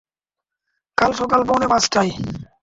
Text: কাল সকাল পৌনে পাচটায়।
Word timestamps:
কাল 0.97 1.11
সকাল 1.19 1.41
পৌনে 1.47 1.67
পাচটায়। 1.71 2.11